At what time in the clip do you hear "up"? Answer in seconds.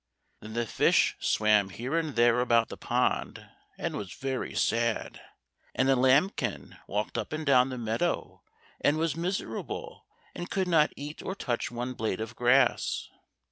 7.19-7.31